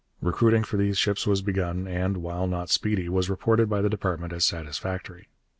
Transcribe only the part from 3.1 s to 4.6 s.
reported by the department as